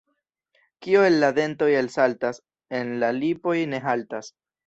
[0.85, 2.41] Kio el la dentoj elsaltas,
[2.79, 4.35] en la lipoj ne haltas.